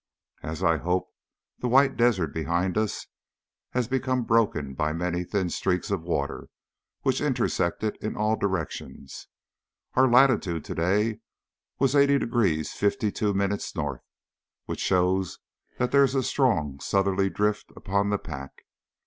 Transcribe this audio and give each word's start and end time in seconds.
As 0.41 0.63
I 0.63 0.71
had 0.71 0.81
hoped, 0.81 1.13
the 1.59 1.67
white 1.67 1.95
desert 1.95 2.33
behind 2.33 2.75
us 2.75 3.05
has 3.73 3.87
become 3.87 4.23
broken 4.23 4.73
by 4.73 4.93
many 4.93 5.23
thin 5.23 5.51
streaks 5.51 5.91
of 5.91 6.01
water 6.01 6.49
which 7.03 7.21
intersect 7.21 7.83
it 7.83 7.97
in 8.01 8.17
all 8.17 8.35
directions. 8.35 9.27
Our 9.93 10.07
latitude 10.09 10.65
to 10.65 10.73
day 10.73 11.19
was 11.77 11.95
80 11.95 12.17
degrees 12.17 12.73
52' 12.73 13.39
N., 13.39 13.59
which 14.65 14.79
shows 14.79 15.37
that 15.77 15.91
there 15.91 16.03
is 16.03 16.15
a 16.15 16.23
strong 16.23 16.79
southerly 16.79 17.29
drift 17.29 17.71
upon 17.75 18.09
the 18.09 18.17
pack. 18.17 18.63